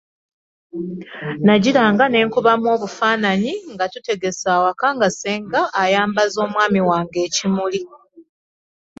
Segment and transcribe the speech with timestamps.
[1.45, 7.81] Nagiranga ne nkubamu obufaananyi nga tutegese awaka, nga ssenga ayambaza omwami wange ekimuli.